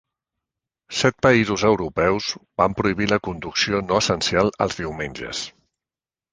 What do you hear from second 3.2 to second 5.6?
conducció no essencial els diumenges.